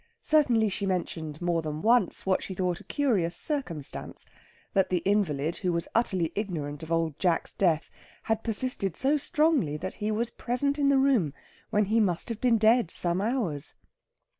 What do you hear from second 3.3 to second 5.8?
circumstance that the invalid, who